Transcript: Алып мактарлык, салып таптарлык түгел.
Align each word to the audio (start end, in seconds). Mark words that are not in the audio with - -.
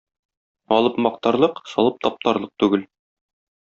Алып 0.77 0.97
мактарлык, 1.07 1.63
салып 1.75 2.03
таптарлык 2.09 2.57
түгел. 2.65 2.91